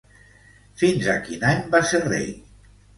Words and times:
Fins 0.83 1.11
a 1.15 1.19
quin 1.29 1.47
any 1.53 1.63
va 1.77 1.85
ser 1.95 2.05
rei? 2.11 2.29